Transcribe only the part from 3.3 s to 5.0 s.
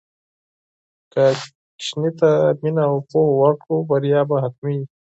ورکړو، بریا به حتمي وي.